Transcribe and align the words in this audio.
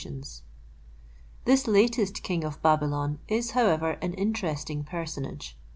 THIS 1.45 1.67
latest 1.67 2.23
king 2.23 2.43
of 2.43 2.59
Babylon 2.63 3.19
is, 3.27 3.51
however, 3.51 3.99
an 4.01 4.15
interesting 4.15 4.83
personage. 4.83 5.55